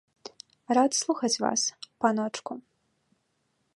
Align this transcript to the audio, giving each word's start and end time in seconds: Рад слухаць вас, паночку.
Рад 0.77 0.91
слухаць 1.01 1.41
вас, 1.45 1.61
паночку. 2.07 2.53